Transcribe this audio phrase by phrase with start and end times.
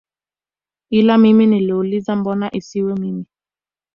[0.99, 3.25] Ila mimi niliuliza mbona isiwe mimi